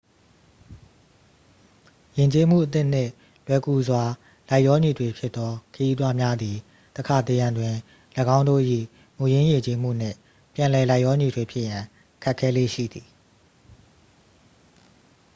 [2.17, 3.11] ယဉ်ကျေးမှုအသစ်နှင့်
[3.47, 4.03] လွယ်ကူစွာ
[4.49, 6.57] လိုက်လျောညီထွေ ဖြစ်သော ခရီးသွားများသည်
[6.95, 7.73] တစ်ခါတစ်ရံတွင်
[8.37, 8.63] ၎င်းတို့၏
[9.17, 10.17] မူရင်းယဉ်ကျေးမှုနှင့်
[10.53, 11.83] ပြန်လည် လိုက်လျောညီထွေ ဖြစ်ရန်
[12.23, 13.07] ခက်ခဲလေ့ရှိသည်